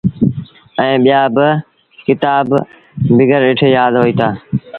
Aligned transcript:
ائيٚݩ 0.81 1.01
ٻيآ 1.03 1.21
با 1.35 1.47
ڪتآب 2.05 2.47
بيٚگر 3.15 3.39
ڏٺي 3.47 3.67
يآد 3.77 3.91
هوئيٚتآ۔ 3.99 4.27